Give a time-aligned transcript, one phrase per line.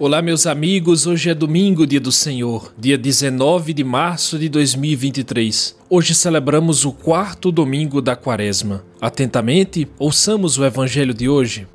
[0.00, 1.08] Olá, meus amigos.
[1.08, 5.74] Hoje é domingo, dia do Senhor, dia 19 de março de 2023.
[5.90, 8.84] Hoje celebramos o quarto domingo da Quaresma.
[9.00, 11.66] Atentamente, ouçamos o evangelho de hoje.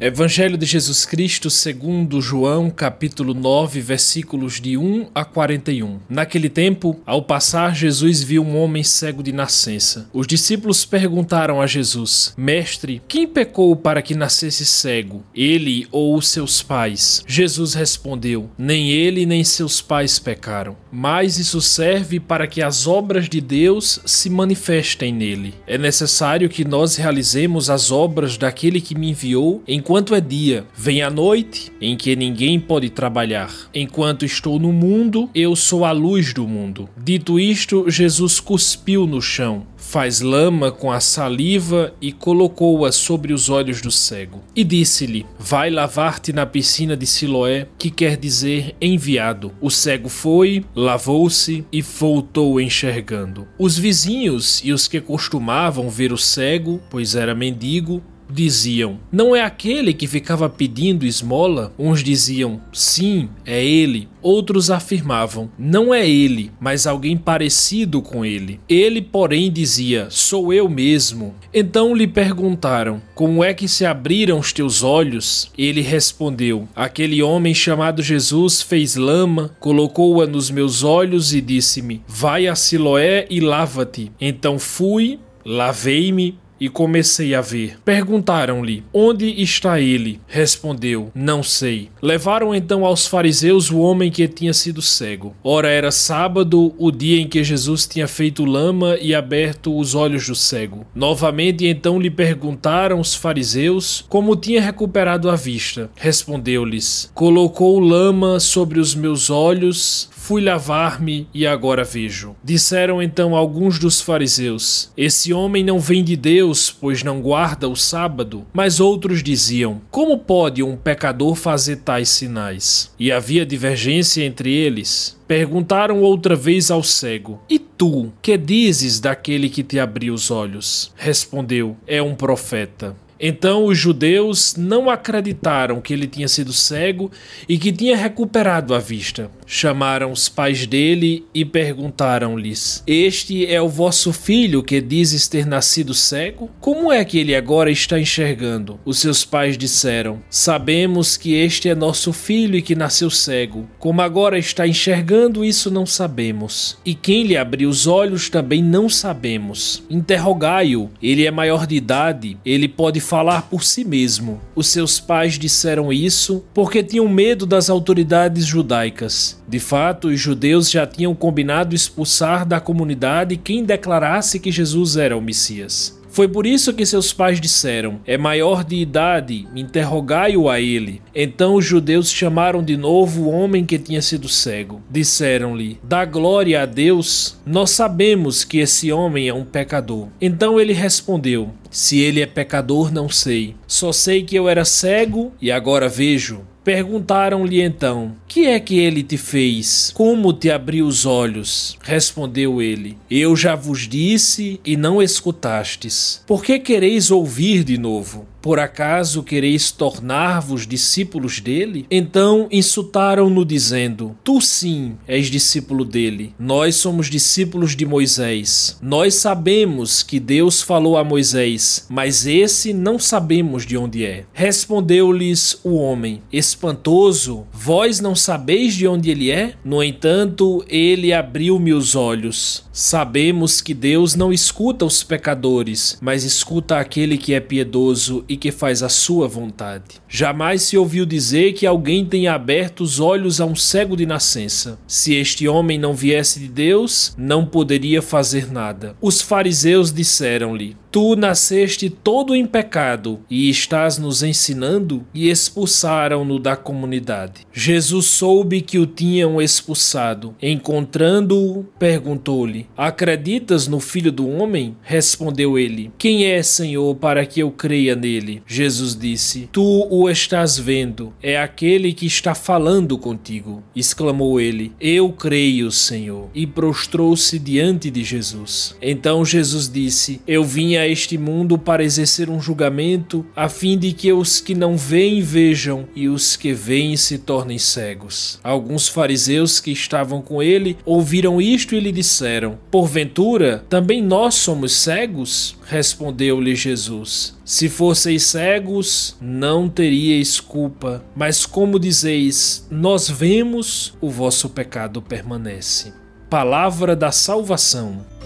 [0.00, 5.98] Evangelho de Jesus Cristo segundo João, capítulo 9, versículos de 1 a 41.
[6.08, 10.08] Naquele tempo, ao passar, Jesus viu um homem cego de nascença.
[10.12, 15.24] Os discípulos perguntaram a Jesus: Mestre, quem pecou para que nascesse cego?
[15.34, 17.24] Ele ou os seus pais?
[17.26, 23.28] Jesus respondeu: Nem ele nem seus pais pecaram, mas isso serve para que as obras
[23.28, 25.54] de Deus se manifestem nele.
[25.66, 30.66] É necessário que nós realizemos as obras daquele que me enviou em Enquanto é dia,
[30.76, 33.50] vem a noite em que ninguém pode trabalhar.
[33.72, 36.90] Enquanto estou no mundo, eu sou a luz do mundo.
[36.94, 43.48] Dito isto, Jesus cuspiu no chão, faz lama com a saliva e colocou-a sobre os
[43.48, 44.44] olhos do cego.
[44.54, 49.52] E disse-lhe: Vai lavar-te na piscina de Siloé, que quer dizer enviado.
[49.58, 53.48] O cego foi, lavou-se e voltou enxergando.
[53.58, 59.42] Os vizinhos e os que costumavam ver o cego, pois era mendigo, diziam: Não é
[59.42, 61.72] aquele que ficava pedindo esmola?
[61.78, 64.08] Uns diziam: Sim, é ele.
[64.20, 68.60] Outros afirmavam: Não é ele, mas alguém parecido com ele.
[68.68, 71.34] Ele, porém, dizia: Sou eu mesmo.
[71.52, 75.50] Então lhe perguntaram: Como é que se abriram os teus olhos?
[75.56, 82.46] Ele respondeu: Aquele homem chamado Jesus fez lama, colocou-a nos meus olhos e disse-me: Vai
[82.46, 84.10] a Siloé e lava-te.
[84.20, 87.78] Então fui, lavei-me e comecei a ver.
[87.84, 90.20] Perguntaram-lhe: Onde está ele?
[90.26, 91.90] Respondeu: Não sei.
[92.02, 95.34] Levaram então aos fariseus o homem que tinha sido cego.
[95.42, 100.26] Ora era sábado, o dia em que Jesus tinha feito lama e aberto os olhos
[100.26, 100.86] do cego.
[100.94, 105.90] Novamente então lhe perguntaram os fariseus como tinha recuperado a vista.
[105.96, 112.36] Respondeu-lhes: Colocou lama sobre os meus olhos Fui lavar-me e agora vejo.
[112.44, 117.74] Disseram então alguns dos fariseus: Esse homem não vem de Deus, pois não guarda o
[117.74, 118.44] sábado.
[118.52, 122.92] Mas outros diziam: Como pode um pecador fazer tais sinais?
[122.98, 125.18] E havia divergência entre eles.
[125.26, 130.92] Perguntaram outra vez ao cego: E tu, que dizes daquele que te abriu os olhos?
[130.94, 132.94] Respondeu: É um profeta.
[133.20, 137.10] Então os judeus não acreditaram que ele tinha sido cego
[137.48, 139.30] e que tinha recuperado a vista.
[139.50, 145.94] Chamaram os pais dele e perguntaram-lhes: Este é o vosso filho que dizes ter nascido
[145.94, 146.50] cego?
[146.60, 148.78] Como é que ele agora está enxergando?
[148.84, 153.66] Os seus pais disseram: Sabemos que este é nosso filho e que nasceu cego.
[153.78, 156.76] Como agora está enxergando, isso não sabemos.
[156.84, 159.82] E quem lhe abriu os olhos também não sabemos.
[159.88, 164.42] Interrogai-o, ele é maior de idade, ele pode falar por si mesmo.
[164.54, 169.37] Os seus pais disseram isso porque tinham medo das autoridades judaicas.
[169.48, 175.16] De fato, os judeus já tinham combinado expulsar da comunidade quem declarasse que Jesus era
[175.16, 175.98] o Messias.
[176.10, 181.00] Foi por isso que seus pais disseram: É maior de idade, interrogai-o a ele.
[181.14, 184.80] Então os judeus chamaram de novo o homem que tinha sido cego.
[184.90, 190.08] Disseram-lhe: Dá glória a Deus, nós sabemos que esse homem é um pecador.
[190.20, 193.54] Então ele respondeu: Se ele é pecador, não sei.
[193.66, 196.42] Só sei que eu era cego e agora vejo.
[196.68, 199.90] Perguntaram-lhe então: Que é que ele te fez?
[199.94, 201.78] Como te abriu os olhos?
[201.82, 206.22] Respondeu ele: Eu já vos disse e não escutastes.
[206.26, 208.26] Por que quereis ouvir de novo?
[208.48, 211.84] Por acaso quereis tornar-vos discípulos dele?
[211.90, 216.34] Então insultaram-no, dizendo: Tu sim és discípulo dele.
[216.38, 218.78] Nós somos discípulos de Moisés.
[218.80, 224.24] Nós sabemos que Deus falou a Moisés, mas esse não sabemos de onde é.
[224.32, 229.56] Respondeu-lhes o homem: Espantoso, vós não sabeis de onde ele é?
[229.62, 232.66] No entanto, ele abriu-me os olhos.
[232.80, 238.52] Sabemos que Deus não escuta os pecadores, mas escuta aquele que é piedoso e que
[238.52, 239.96] faz a sua vontade.
[240.08, 244.78] Jamais se ouviu dizer que alguém tenha aberto os olhos a um cego de nascença.
[244.86, 248.94] Se este homem não viesse de Deus, não poderia fazer nada.
[249.00, 255.04] Os fariseus disseram-lhe: Tu nasceste todo em pecado e estás nos ensinando?
[255.12, 257.46] E expulsaram-no da comunidade.
[257.52, 260.34] Jesus soube que o tinham expulsado.
[260.42, 264.76] Encontrando-o, perguntou-lhe: Acreditas no Filho do Homem?
[264.82, 268.42] Respondeu ele: Quem é, Senhor, para que eu creia nele?
[268.46, 273.62] Jesus disse: Tu o estás vendo, é aquele que está falando contigo.
[273.76, 276.30] Exclamou ele: Eu creio, Senhor.
[276.34, 278.74] E prostrou-se diante de Jesus.
[278.80, 283.92] Então Jesus disse: Eu vim a este mundo para exercer um julgamento, a fim de
[283.92, 288.38] que os que não veem vejam e os que veem se tornem cegos.
[288.42, 294.72] Alguns fariseus que estavam com ele ouviram isto e lhe disseram: Porventura, também nós somos
[294.72, 295.56] cegos?
[295.66, 304.48] Respondeu-lhe Jesus: Se fosseis cegos, não teríeis culpa, mas como dizeis, nós vemos, o vosso
[304.48, 305.92] pecado permanece.
[306.30, 308.17] Palavra da salvação.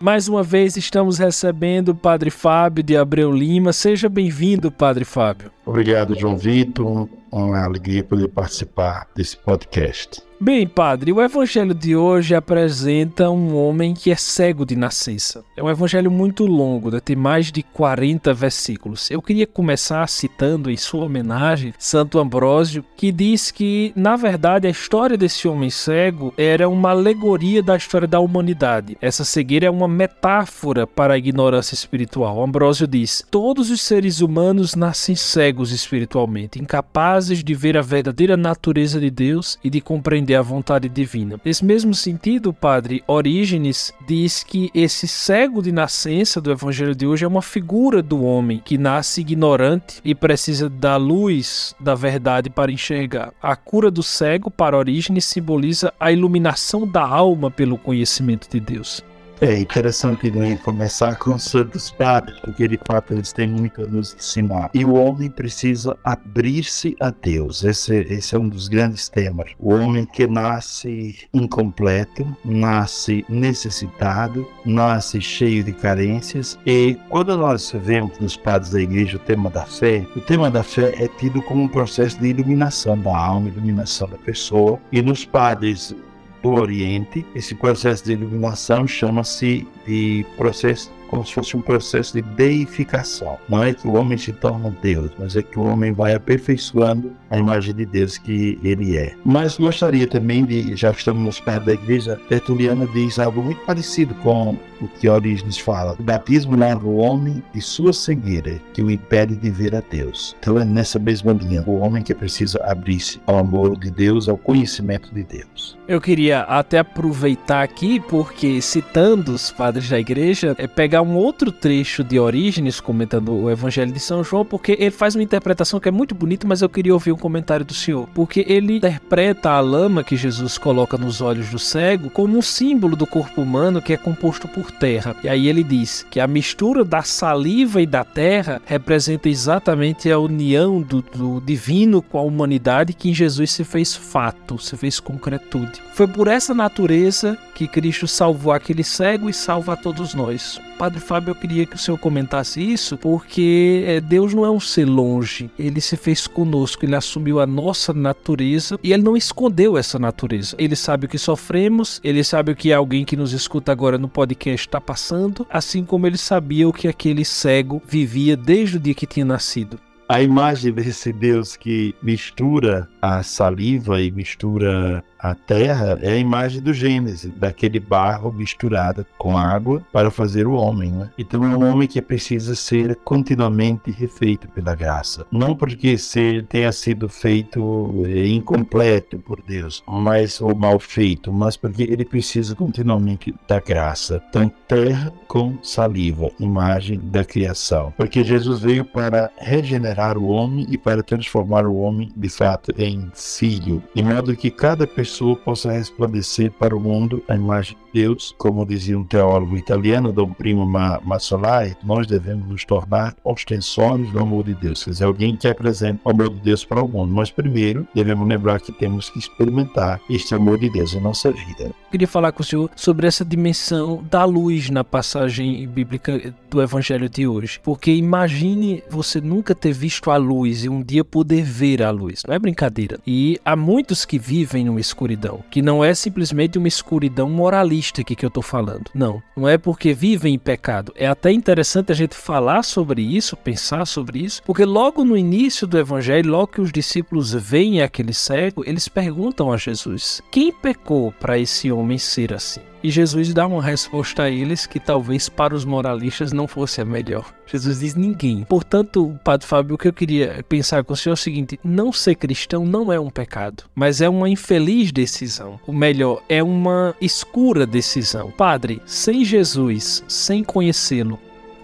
[0.00, 3.72] Mais uma vez estamos recebendo o Padre Fábio de Abreu Lima.
[3.72, 5.50] Seja bem-vindo, Padre Fábio.
[5.66, 7.08] Obrigado, João Vitor.
[7.30, 10.26] Uma alegria poder participar desse podcast.
[10.40, 15.44] Bem, padre, o evangelho de hoje apresenta um homem que é cego de nascença.
[15.56, 19.10] É um evangelho muito longo, tem mais de 40 versículos.
[19.10, 24.70] Eu queria começar citando em sua homenagem Santo Ambrósio, que diz que, na verdade, a
[24.70, 28.96] história desse homem cego era uma alegoria da história da humanidade.
[29.02, 32.40] Essa cegueira é uma metáfora para a ignorância espiritual.
[32.40, 39.00] Ambrósio diz: Todos os seres humanos nascem cegos espiritualmente, incapazes de ver a verdadeira natureza
[39.00, 41.40] de Deus e de compreender compreender a vontade divina.
[41.44, 47.06] Nesse mesmo sentido, o padre Orígenes diz que esse cego de nascença do evangelho de
[47.06, 52.48] hoje é uma figura do homem que nasce ignorante e precisa da luz da verdade
[52.50, 53.32] para enxergar.
[53.42, 59.02] A cura do cego, para Orígenes, simboliza a iluminação da alma pelo conhecimento de Deus.
[59.40, 64.12] É interessante né, começar com os padres, porque de fato eles têm muito a nos
[64.14, 64.68] ensinar.
[64.74, 67.62] E o homem precisa abrir-se a Deus.
[67.62, 69.52] Esse, esse é um dos grandes temas.
[69.60, 76.58] O homem que nasce incompleto, nasce necessitado, nasce cheio de carências.
[76.66, 80.64] E quando nós vemos nos padres da igreja o tema da fé, o tema da
[80.64, 84.80] fé é tido como um processo de iluminação da alma, iluminação da pessoa.
[84.90, 85.94] E nos padres
[86.42, 92.22] do Oriente, esse processo de iluminação chama-se de processo como se fosse um processo de
[92.22, 93.38] deificação.
[93.48, 97.12] Não é que o homem se torna Deus, mas é que o homem vai aperfeiçoando
[97.30, 99.14] a imagem de Deus que ele é.
[99.24, 104.56] Mas gostaria também de, já estamos pés da igreja, Tertuliana diz algo muito parecido com
[104.80, 105.96] o que Orígenes fala.
[105.98, 110.36] O batismo leva o homem de sua cegueira, que o impede de ver a Deus.
[110.40, 114.36] Então é nessa mesma linha, o homem que precisa abrir-se ao amor de Deus, ao
[114.36, 115.76] conhecimento de Deus.
[115.86, 121.14] Eu queria até aproveitar aqui, porque citando os padres da igreja, é pegar pegar um
[121.14, 125.78] outro trecho de Orígenes comentando o Evangelho de São João, porque ele faz uma interpretação
[125.78, 128.08] que é muito bonita, mas eu queria ouvir um comentário do senhor.
[128.14, 132.96] Porque ele interpreta a lama que Jesus coloca nos olhos do cego como um símbolo
[132.96, 135.14] do corpo humano que é composto por terra.
[135.22, 140.18] E aí ele diz que a mistura da saliva e da terra representa exatamente a
[140.18, 144.98] união do, do divino com a humanidade que em Jesus se fez fato, se fez
[144.98, 145.80] concretude.
[145.92, 150.60] Foi por essa natureza que Cristo salvou aquele cego e salva a todos nós.
[150.78, 154.60] Padre Fábio, eu queria que o senhor comentasse isso, porque é, Deus não é um
[154.60, 159.76] ser longe, ele se fez conosco, ele assumiu a nossa natureza e ele não escondeu
[159.76, 160.54] essa natureza.
[160.56, 164.08] Ele sabe o que sofremos, ele sabe o que alguém que nos escuta agora no
[164.08, 168.94] podcast está passando, assim como ele sabia o que aquele cego vivia desde o dia
[168.94, 169.80] que tinha nascido.
[170.08, 176.62] A imagem desse Deus que mistura a saliva e mistura a terra é a imagem
[176.62, 180.92] do Gênesis, daquele barro misturado com água para fazer o homem.
[180.92, 181.10] Né?
[181.18, 185.26] Então é um homem que precisa ser continuamente refeito pela graça.
[185.30, 191.56] Não porque ser, tenha sido feito é, incompleto por Deus, mas ou mal feito, mas
[191.56, 194.22] porque ele precisa continuamente da graça.
[194.28, 197.92] Então, terra com saliva, imagem da criação.
[197.96, 203.10] Porque Jesus veio para regenerar o homem e para transformar o homem de fato em
[203.14, 208.02] filho, de modo que cada pessoa pessoa possa resplandecer para o mundo a imagem de
[208.02, 214.18] Deus, como dizia um teólogo italiano, Dom Primo Massolai, nós devemos nos tornar ostensores do
[214.18, 217.12] amor de Deus, quer dizer, alguém que apresenta o amor de Deus para o mundo.
[217.14, 221.64] Mas primeiro devemos lembrar que temos que experimentar este amor de Deus em nossa vida.
[221.64, 226.60] Eu queria falar com o senhor sobre essa dimensão da luz na passagem bíblica do
[226.60, 231.42] Evangelho de hoje, porque imagine você nunca ter visto a luz e um dia poder
[231.42, 232.98] ver a luz, não é brincadeira.
[233.06, 238.16] E há muitos que vivem numa escuridão, que não é simplesmente uma escuridão moralista que,
[238.16, 238.90] que eu estou falando.
[238.92, 240.92] Não, não é porque vivem em pecado.
[240.96, 245.66] É até interessante a gente falar sobre isso, pensar sobre isso, porque logo no início
[245.66, 251.12] do evangelho, logo que os discípulos veem aquele cego, eles perguntam a Jesus: quem pecou
[251.12, 252.60] para esse homem ser assim?
[252.82, 256.84] E Jesus dá uma resposta a eles que talvez para os moralistas não fosse a
[256.84, 257.32] melhor.
[257.46, 258.44] Jesus diz ninguém.
[258.44, 261.92] Portanto, Padre Fábio, o que eu queria pensar com o senhor é o seguinte: não
[261.92, 265.58] ser cristão não é um pecado, mas é uma infeliz decisão.
[265.66, 268.30] O melhor, é uma escura decisão.
[268.30, 271.18] Padre, sem Jesus, sem conhecê-lo,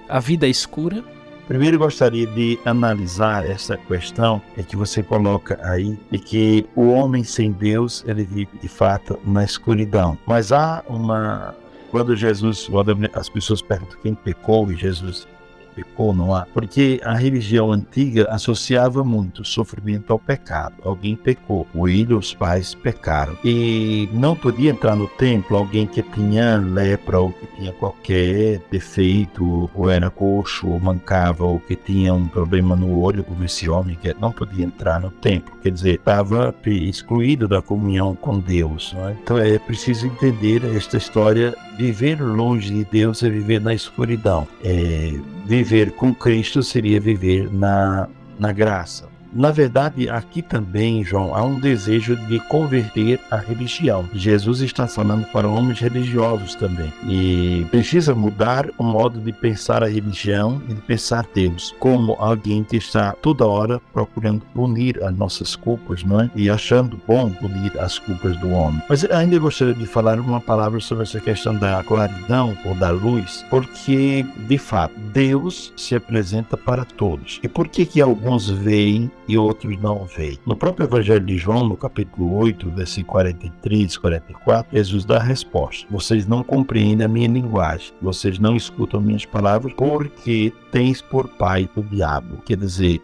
[0.08, 1.13] a vida é escura?
[1.46, 7.22] Primeiro gostaria de analisar essa questão é que você coloca aí de que o homem
[7.22, 10.16] sem Deus ele vive de fato na escuridão.
[10.26, 11.54] Mas há uma
[11.90, 12.68] quando Jesus,
[13.12, 15.28] as pessoas perguntam quem pecou e Jesus
[15.74, 16.46] pecou, não há?
[16.52, 20.74] Porque a religião antiga associava muito sofrimento ao pecado.
[20.84, 23.36] Alguém pecou, o filho, os pais pecaram.
[23.44, 29.70] E não podia entrar no templo alguém que tinha lepra ou que tinha qualquer defeito,
[29.74, 33.96] ou era coxo, ou mancava, ou que tinha um problema no olho, como esse homem,
[34.00, 35.56] que não podia entrar no templo.
[35.62, 38.94] Quer dizer, estava excluído da comunhão com Deus.
[39.08, 39.16] É?
[39.22, 41.54] Então é preciso entender esta história.
[41.76, 44.46] Viver longe de Deus é viver na escuridão.
[44.62, 45.12] É
[45.46, 49.13] viver com Cristo seria viver na, na graça.
[49.34, 54.08] Na verdade, aqui também, João, há um desejo de converter a religião.
[54.14, 56.92] Jesus está falando para homens religiosos também.
[57.04, 62.62] E precisa mudar o modo de pensar a religião e de pensar Deus como alguém
[62.62, 66.30] que está toda hora procurando punir as nossas culpas, não é?
[66.36, 68.80] E achando bom punir as culpas do homem.
[68.88, 73.44] Mas ainda gostaria de falar uma palavra sobre essa questão da claridão ou da luz,
[73.50, 77.40] porque, de fato, Deus se apresenta para todos.
[77.42, 80.38] E por que que alguns veem e outros não veem.
[80.46, 85.86] No próprio Evangelho de João, no capítulo 8, versículo 43 44, Jesus dá a resposta:
[85.90, 91.68] Vocês não compreendem a minha linguagem, vocês não escutam minhas palavras, porque tens por pai
[91.76, 92.38] o diabo.
[92.44, 93.00] Quer dizer,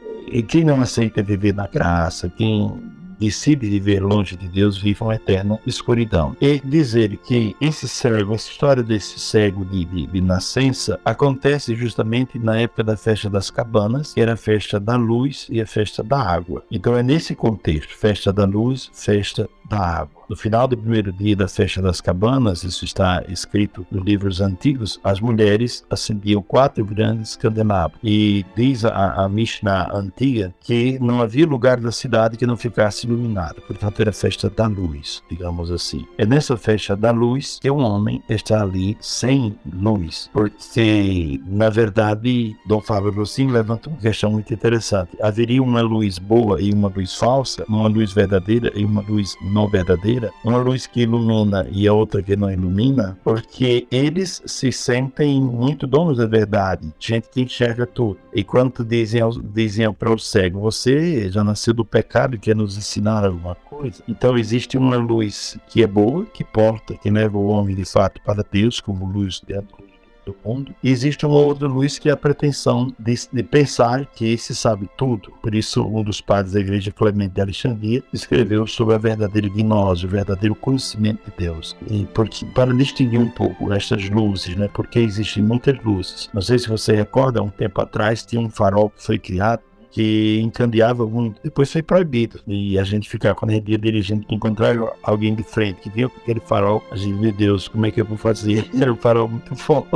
[0.48, 2.72] quem não aceita viver na graça, quem
[3.20, 6.34] decide viver longe de Deus, vive uma eterna escuridão.
[6.40, 12.38] E dizer que esse cego, essa história desse cego de, de, de nascença, acontece justamente
[12.38, 16.02] na época da festa das cabanas, que era a festa da luz e a festa
[16.02, 16.64] da água.
[16.70, 20.20] Então é nesse contexto, festa da luz, festa da água.
[20.28, 25.00] No final do primeiro dia da festa das cabanas, isso está escrito nos livros antigos,
[25.02, 28.00] as mulheres acendiam quatro grandes candelabros.
[28.02, 33.06] E diz a, a Mishnah antiga que não havia lugar da cidade que não ficasse
[33.06, 33.60] iluminado.
[33.62, 36.06] Portanto, era a festa da luz, digamos assim.
[36.16, 40.30] É nessa festa da luz que um homem está ali sem luz.
[40.32, 45.10] Porque, na verdade, Dom Fábio Rossini levanta uma questão muito interessante.
[45.20, 49.59] Haveria uma luz boa e uma luz falsa, uma luz verdadeira e uma luz não
[49.68, 50.30] verdadeira?
[50.44, 55.86] uma luz que ilumina e a outra que não ilumina, porque eles se sentem muito
[55.86, 58.18] donos da verdade, gente que enxerga tudo.
[58.32, 62.76] E quando dizem, dizem para o cego, você já nasceu do pecado e quer nos
[62.76, 64.02] ensinar alguma coisa?
[64.08, 68.20] Então existe uma luz que é boa, que porta, que leva o homem de fato
[68.22, 69.89] para Deus, como luz dentro
[70.24, 70.74] do mundo.
[70.82, 74.88] E existe uma outra luz que é a pretensão de, de, pensar que esse sabe
[74.96, 75.32] tudo.
[75.42, 80.06] Por isso, um dos padres da igreja, Clemente de Alexandria, escreveu sobre a verdadeira gnose,
[80.06, 81.76] o verdadeiro conhecimento de Deus.
[81.88, 86.28] E porque, para distinguir um pouco estas luzes, né, porque existem muitas luzes.
[86.32, 90.40] Não sei se você recorda, um tempo atrás tinha um farol que foi criado que
[90.40, 91.40] encandeava muito.
[91.42, 92.40] Depois foi proibido.
[92.46, 96.08] E a gente ficava, quando a gente ia dirigindo, encontrar alguém de frente que vinha
[96.08, 98.68] com aquele farol, a gente, meu Deus, como é que eu vou fazer?
[98.80, 99.90] Era um farol muito forte.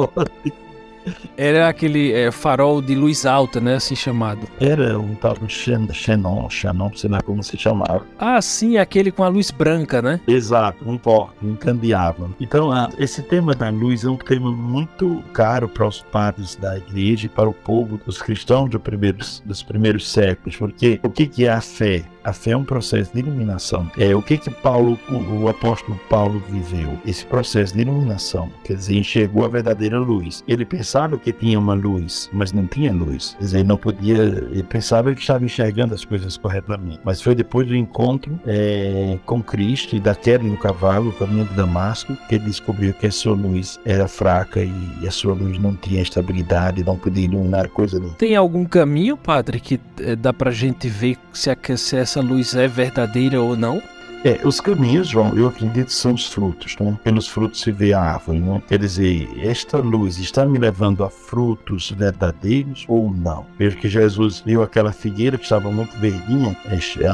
[1.36, 3.74] Era aquele é, farol de luz alta, né?
[3.74, 4.48] Assim chamado.
[4.60, 8.06] Era um tal de Xenon, Xenon, sei lá como se chamava.
[8.18, 10.20] Ah, sim, aquele com a luz branca, né?
[10.26, 12.30] Exato, um porco, um candeável.
[12.40, 16.76] Então, ah, esse tema da luz é um tema muito caro para os padres da
[16.76, 21.26] igreja e para o povo dos cristãos dos primeiros, dos primeiros séculos, porque o que,
[21.26, 22.04] que é a fé?
[22.24, 23.90] A fé é um processo de iluminação.
[23.98, 26.98] É o que que Paulo, o, apóstolo Paulo viveu?
[27.04, 30.42] Esse processo de iluminação, quer dizer, enxergou a verdadeira luz.
[30.48, 33.34] Ele pensava que tinha uma luz, mas não tinha luz.
[33.38, 37.00] Quer dizer, ele não podia, ele pensava que estava enxergando as coisas corretamente.
[37.04, 41.44] Mas foi depois do encontro é, com Cristo e da queda no cavalo, o caminho
[41.44, 45.58] de Damasco, que ele descobriu que a sua luz era fraca e a sua luz
[45.58, 48.16] não tinha estabilidade, não podia iluminar coisa nenhuma.
[48.16, 52.66] Tem algum caminho, padre, que é, dá pra gente ver se, a, essa luz é
[52.68, 53.82] verdadeira ou não?
[54.24, 56.98] É, os caminhos, João, eu acredito são os frutos, né?
[57.04, 58.62] Pelos frutos se vê a árvore, né?
[58.66, 63.44] Quer dizer, esta luz está me levando a frutos verdadeiros ou não?
[63.58, 66.56] Veja que Jesus viu aquela figueira que estava muito verdinha,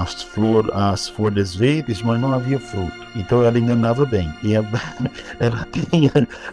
[0.01, 3.05] as, flor, as folhas verdes, mas não havia fruto.
[3.17, 4.33] Então ela enganava bem.
[4.45, 4.69] E ela,
[5.41, 6.13] ela tinha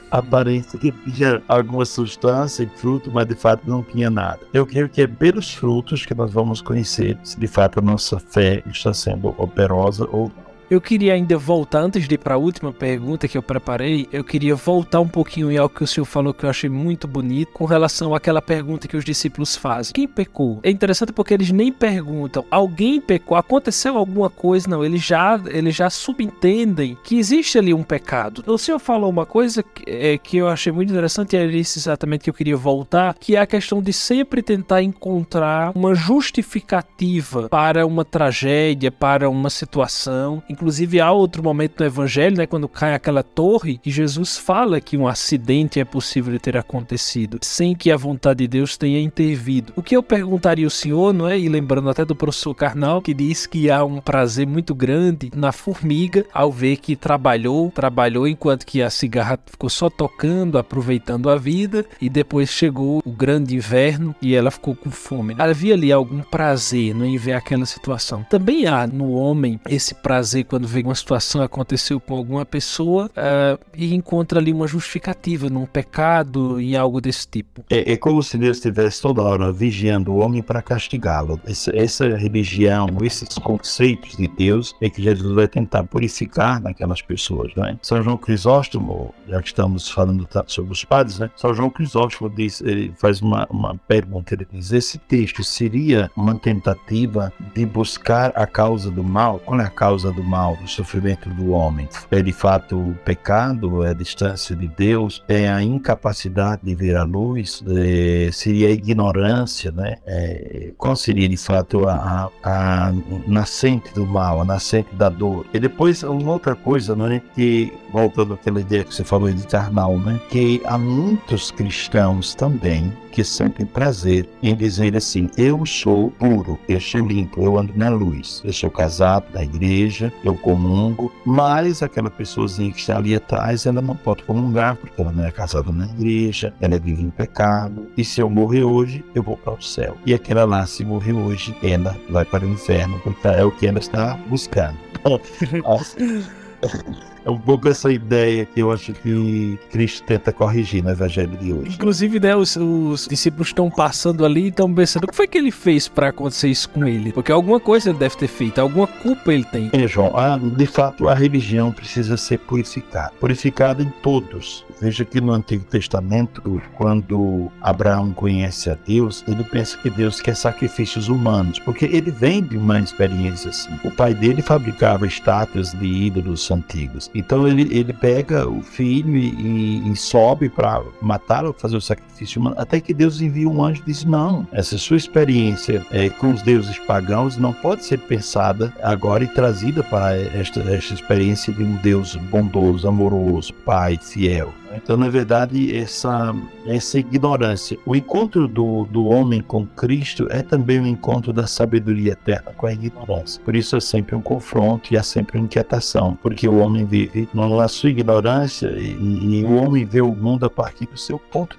[0.09, 4.39] aparência que tinha alguma substância e fruto, mas de fato não tinha nada.
[4.51, 8.19] Eu creio que é pelos frutos que nós vamos conhecer se de fato a nossa
[8.19, 10.46] fé está sendo operosa ou não.
[10.69, 14.21] Eu queria ainda voltar, antes de ir para a última pergunta que eu preparei, eu
[14.21, 17.53] queria voltar um pouquinho em algo que o senhor falou que eu achei muito bonito,
[17.53, 20.59] com relação àquela pergunta que os discípulos fazem: Quem pecou?
[20.63, 24.69] É interessante porque eles nem perguntam, alguém pecou, aconteceu alguma coisa?
[24.69, 28.43] Não, eles já, eles já subentendem que existe ali um pecado.
[28.45, 31.79] O senhor falou uma coisa que, é, que eu achei muito interessante, e era isso
[31.79, 37.47] exatamente que eu queria voltar, que é a questão de sempre tentar encontrar uma justificativa
[37.47, 42.95] para uma tragédia, para uma situação Inclusive há outro momento no evangelho, né, quando cai
[42.95, 47.91] aquela torre, e Jesus fala que um acidente é possível de ter acontecido, sem que
[47.91, 49.71] a vontade de Deus tenha intervido.
[49.75, 51.37] O que eu perguntaria ao senhor, não é?
[51.37, 55.51] E lembrando até do professor Carnal, que diz que há um prazer muito grande na
[55.51, 61.35] formiga ao ver que trabalhou, trabalhou enquanto que a cigarra ficou só tocando, aproveitando a
[61.35, 65.35] vida, e depois chegou o grande inverno e ela ficou com fome.
[65.37, 68.25] Havia ali algum prazer não, é, em ver aquela situação.
[68.27, 73.59] Também há no homem esse prazer quando vê uma situação aconteceu com alguma pessoa uh,
[73.75, 77.63] e encontra ali uma justificativa num pecado, em algo desse tipo.
[77.69, 81.39] É, é como se Deus estivesse toda hora vigiando o homem para castigá-lo.
[81.45, 87.53] Essa, essa, religião, esses conceitos de Deus é que Jesus vai tentar purificar naquelas pessoas.
[87.55, 87.77] Né?
[87.81, 91.29] São João Crisóstomo, já que estamos falando sobre os padres, né?
[91.35, 96.35] São João Crisóstomo diz, ele faz uma, uma pergunta, ele diz, esse texto seria uma
[96.35, 99.39] tentativa de buscar a causa do mal?
[99.39, 100.36] Qual é a causa do mal?
[100.37, 101.89] Mal, do sofrimento do homem.
[102.11, 106.95] É de fato o pecado, é a distância de Deus, é a incapacidade de ver
[106.95, 109.95] a luz, é, seria a ignorância, né?
[110.05, 112.93] É, qual seria de fato a, a, a,
[113.27, 115.45] nascente do mal, a nascente da dor?
[115.53, 117.21] E depois uma outra coisa, né?
[117.33, 120.19] Que voltando àquela ideia que você falou de carnal, né?
[120.29, 126.79] Que há muitos cristãos também que sentem prazer em dizer assim: eu sou puro, eu
[126.79, 132.11] sou limpo, eu ando na luz, eu sou casado da igreja, eu comungo, mas aquela
[132.11, 135.85] pessoazinha que está ali atrás, ela não pode comungar porque ela não é casada na
[135.85, 139.97] igreja, ela vive em pecado, e se eu morrer hoje, eu vou para o céu.
[140.05, 143.65] E aquela lá, se morrer hoje, ela vai para o inferno, porque é o que
[143.65, 144.77] ela está buscando.
[147.27, 151.51] É um pouco essa ideia que eu acho que Cristo tenta corrigir no Evangelho de
[151.51, 151.75] hoje.
[151.75, 155.37] Inclusive, né, os, os discípulos estão passando ali e estão pensando o que foi que
[155.37, 157.11] ele fez para acontecer isso com ele?
[157.11, 159.69] Porque alguma coisa ele deve ter feito, alguma culpa ele tem.
[159.73, 163.11] É, João, a, de fato a religião precisa ser purificada.
[163.19, 164.65] Purificada em todos.
[164.79, 170.35] Veja que no Antigo Testamento, quando Abraão conhece a Deus, ele pensa que Deus quer
[170.35, 173.71] sacrifícios humanos, porque ele vem de uma experiência assim.
[173.83, 177.09] O pai dele fabricava estátuas de ídolos antigos.
[177.17, 182.55] Então ele, ele pega o filho e, e sobe para matá-lo, fazer o sacrifício humano,
[182.59, 186.43] até que Deus envia um anjo e diz: Não, essa sua experiência é, com os
[186.43, 191.75] deuses pagãos não pode ser pensada agora e trazida para esta, esta experiência de um
[191.77, 194.53] Deus bondoso, amoroso, pai, fiel.
[194.75, 197.77] Então, na verdade, essa, essa ignorância.
[197.85, 202.51] O encontro do, do homem com Cristo é também o um encontro da sabedoria eterna
[202.55, 203.41] com a ignorância.
[203.43, 207.29] Por isso é sempre um confronto e há sempre uma inquietação, porque o homem vive
[207.33, 211.57] na sua ignorância e, e o homem vê o mundo a partir do seu ponto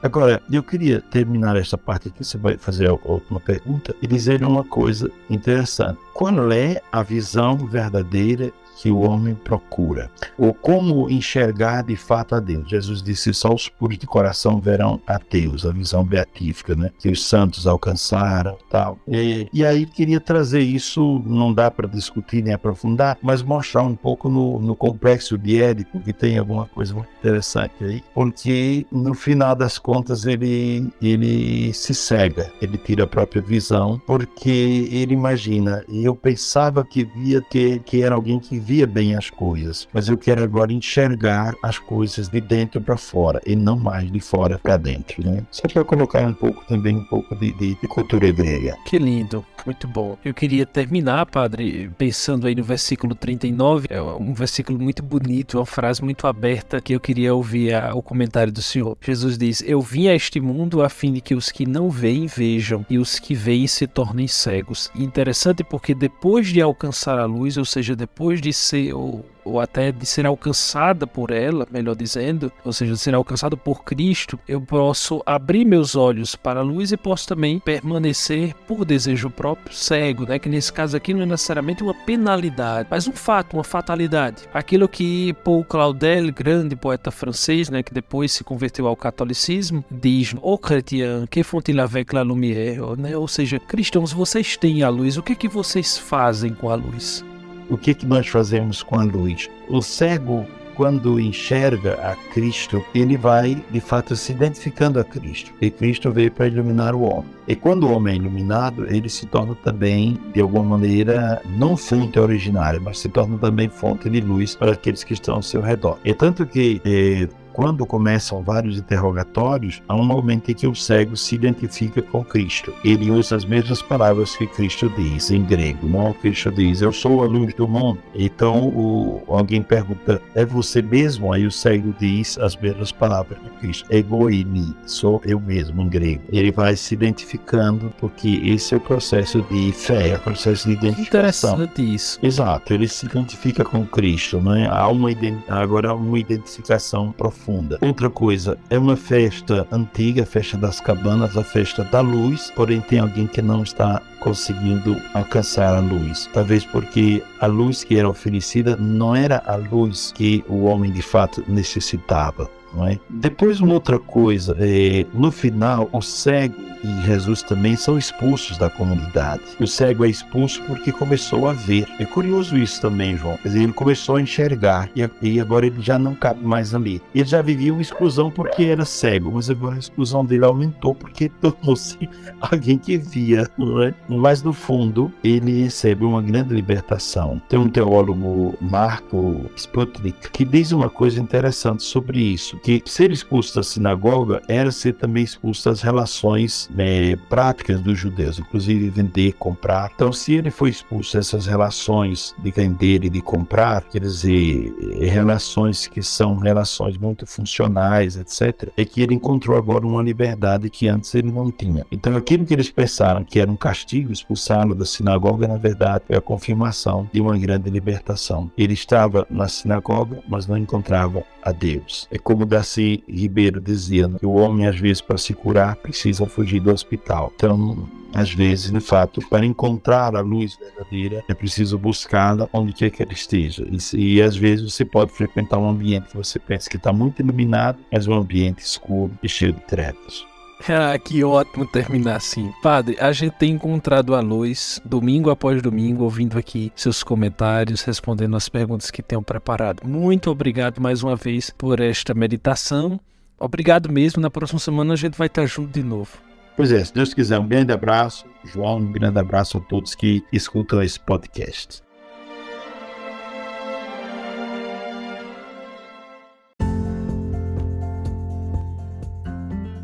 [0.00, 4.44] Agora, eu queria terminar esta parte aqui, você vai fazer a última pergunta, e dizer
[4.44, 5.98] uma coisa interessante.
[6.14, 12.40] Qual é a visão verdadeira que o homem procura, ou como enxergar de fato a
[12.40, 12.68] Deus.
[12.68, 16.90] Jesus disse: só os puros de coração verão a Deus, a visão beatífica, né?
[16.98, 18.98] Que os santos alcançaram, tal.
[19.06, 23.96] E, e aí queria trazer isso, não dá para discutir nem aprofundar, mas mostrar um
[23.96, 29.14] pouco no, no complexo de Édipo, que tem alguma coisa muito interessante aí, porque no
[29.14, 35.84] final das contas ele ele se cega, ele tira a própria visão, porque ele imagina
[35.88, 40.18] eu pensava que via que, que era alguém que via bem as coisas, mas eu
[40.18, 44.76] quero agora enxergar as coisas de dentro para fora e não mais de fora para
[44.76, 45.42] dentro, né?
[45.50, 48.76] Só para colocar um pouco também um pouco de, de, de cultura hebreia.
[48.84, 50.18] Que lindo, muito bom.
[50.22, 55.64] Eu queria terminar, padre, pensando aí no versículo 39, é um versículo muito bonito, uma
[55.64, 58.98] frase muito aberta que eu queria ouvir a, o comentário do Senhor.
[59.00, 62.26] Jesus diz: Eu vim a este mundo a fim de que os que não veem
[62.26, 64.90] vejam e os que veem se tornem cegos.
[64.94, 69.90] Interessante porque depois de alcançar a luz, ou seja, depois de ser ou ou até
[69.90, 74.60] de ser alcançada por ela, melhor dizendo, ou seja, de ser alcançado por Cristo, eu
[74.60, 80.26] posso abrir meus olhos para a luz e posso também permanecer por desejo próprio cego,
[80.26, 80.38] né?
[80.38, 84.44] Que nesse caso aqui não é necessariamente uma penalidade, mas um fato, uma fatalidade.
[84.52, 90.34] Aquilo que Paul Claudel, grande poeta francês, né, que depois se converteu ao catolicismo, diz:
[90.42, 93.16] "O chrétien, que font-il avec la lumière?", né?
[93.16, 96.74] Ou seja, cristãos, vocês têm a luz, o que é que vocês fazem com a
[96.74, 97.24] luz?
[97.68, 99.48] O que, que nós fazemos com a luz?
[99.68, 105.52] O cego, quando enxerga a Cristo, ele vai de fato se identificando a Cristo.
[105.60, 107.30] E Cristo veio para iluminar o homem.
[107.48, 112.18] E quando o homem é iluminado, ele se torna também, de alguma maneira, não fonte
[112.18, 115.98] originária, mas se torna também fonte de luz para aqueles que estão ao seu redor.
[116.04, 117.28] É tanto que eh,
[117.58, 122.72] quando começam vários interrogatórios, há um momento em que o cego se identifica com Cristo.
[122.84, 125.88] Ele usa as mesmas palavras que Cristo diz em grego.
[125.88, 126.12] Não?
[126.12, 127.98] Cristo diz: Eu sou a luz do mundo.
[128.14, 131.32] Então o, alguém pergunta: É você mesmo?
[131.32, 136.22] Aí o cego diz as mesmas palavras de Cristo: Egoimi, sou eu mesmo em grego.
[136.30, 140.74] Ele vai se identificando porque esse é o processo de fé, é o processo de
[140.74, 141.54] identificação.
[141.54, 142.20] Interessante isso.
[142.22, 144.68] Exato, ele se identifica com Cristo, né?
[144.70, 145.08] Há uma
[145.48, 147.78] agora há uma identificação profunda profunda.
[147.80, 152.80] Outra coisa, é uma festa antiga, a festa das cabanas, a festa da luz, porém
[152.80, 156.28] tem alguém que não está conseguindo alcançar a luz.
[156.32, 161.02] Talvez porque a luz que era oferecida não era a luz que o homem de
[161.02, 162.50] fato necessitava.
[162.74, 162.98] Não é?
[163.08, 168.70] Depois, uma outra coisa, é, no final, o cego e Jesus também são expulsos da
[168.70, 169.42] comunidade.
[169.60, 171.86] O cego é expulso porque começou a ver.
[171.98, 173.36] É curioso isso também, João.
[173.38, 174.88] Quer dizer, ele começou a enxergar
[175.22, 177.02] e, agora ele já não cabe mais ali.
[177.14, 181.28] Ele já vivia uma exclusão porque era cego, mas agora a exclusão dele aumentou porque
[181.40, 181.98] tornou-se
[182.40, 183.48] alguém que via.
[183.56, 183.94] Não é?
[184.08, 187.40] Mas no fundo, ele recebe uma grande libertação.
[187.48, 193.54] Tem um teólogo, Marco Sputnik, que diz uma coisa interessante sobre isso, que ser expulso
[193.54, 199.90] da sinagoga era ser também expulso das relações é, práticas dos judeus, inclusive vender, comprar.
[199.94, 205.06] Então, se ele foi expulso dessas relações de vender e de comprar, quer dizer, é,
[205.06, 210.88] relações que são relações muito funcionais, etc., é que ele encontrou agora uma liberdade que
[210.88, 211.86] antes ele não tinha.
[211.90, 216.16] Então, aquilo que eles pensaram que era um castigo, expulsá-lo da sinagoga, na verdade, é
[216.16, 218.50] a confirmação de uma grande libertação.
[218.56, 222.06] Ele estava na sinagoga, mas não encontrava a Deus.
[222.10, 226.57] É como Darcy Ribeiro dizia, que o homem, às vezes, para se curar, precisa fugir
[226.60, 227.32] do hospital.
[227.34, 232.90] Então, às vezes, de fato, para encontrar a luz verdadeira, é preciso buscá-la onde quer
[232.90, 233.66] que ela esteja.
[233.94, 237.20] E, e, às vezes você pode frequentar um ambiente que você pensa que está muito
[237.20, 240.26] iluminado, mas um ambiente escuro e cheio de trevas.
[240.68, 242.52] Ah, que ótimo terminar assim.
[242.62, 248.36] Padre, a gente tem encontrado a luz domingo após domingo, ouvindo aqui seus comentários, respondendo
[248.36, 249.86] as perguntas que tenham preparado.
[249.86, 252.98] Muito obrigado mais uma vez por esta meditação.
[253.38, 254.20] Obrigado mesmo.
[254.20, 256.27] Na próxima semana a gente vai estar junto de novo.
[256.58, 260.24] Pois é, se Deus quiser, um grande abraço, João, um grande abraço a todos que
[260.32, 261.84] escutam esse podcast.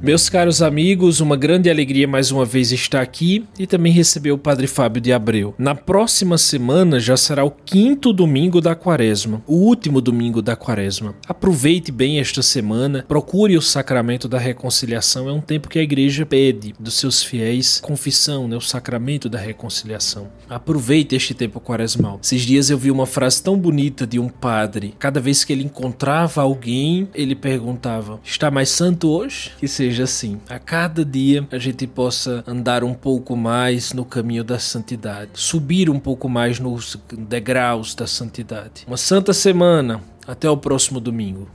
[0.05, 4.39] Meus caros amigos, uma grande alegria mais uma vez estar aqui e também receber o
[4.39, 5.55] Padre Fábio de Abreu.
[5.57, 11.15] Na próxima semana já será o quinto domingo da quaresma, o último domingo da quaresma.
[11.27, 16.27] Aproveite bem esta semana, procure o sacramento da reconciliação, é um tempo que a igreja
[16.27, 20.29] pede dos seus fiéis confissão, né, o sacramento da reconciliação.
[20.51, 22.21] Aproveite este tempo quaresmal.
[22.23, 24.95] Esses dias eu vi uma frase tão bonita de um padre.
[24.99, 29.53] Cada vez que ele encontrava alguém, ele perguntava: Está mais santo hoje?
[29.59, 30.41] Que seja seja assim.
[30.49, 35.89] A cada dia a gente possa andar um pouco mais no caminho da santidade, subir
[35.89, 38.85] um pouco mais nos degraus da santidade.
[38.87, 40.01] Uma santa semana.
[40.27, 41.51] Até o próximo domingo.